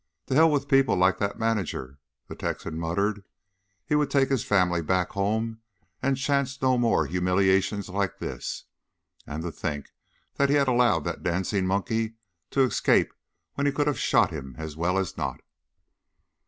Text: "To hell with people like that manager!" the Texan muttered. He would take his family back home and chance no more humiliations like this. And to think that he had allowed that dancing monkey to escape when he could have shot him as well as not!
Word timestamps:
"To 0.25 0.33
hell 0.33 0.49
with 0.49 0.67
people 0.67 0.95
like 0.95 1.19
that 1.19 1.37
manager!" 1.37 1.99
the 2.25 2.33
Texan 2.35 2.75
muttered. 2.79 3.23
He 3.85 3.93
would 3.93 4.09
take 4.09 4.29
his 4.29 4.43
family 4.43 4.81
back 4.81 5.11
home 5.11 5.61
and 6.01 6.17
chance 6.17 6.59
no 6.59 6.75
more 6.79 7.05
humiliations 7.05 7.87
like 7.87 8.17
this. 8.17 8.63
And 9.27 9.43
to 9.43 9.51
think 9.51 9.91
that 10.37 10.49
he 10.49 10.55
had 10.55 10.67
allowed 10.67 11.03
that 11.03 11.21
dancing 11.21 11.67
monkey 11.67 12.15
to 12.49 12.61
escape 12.63 13.13
when 13.53 13.67
he 13.67 13.71
could 13.71 13.85
have 13.85 13.99
shot 13.99 14.31
him 14.31 14.55
as 14.57 14.75
well 14.75 14.97
as 14.97 15.17
not! 15.17 15.39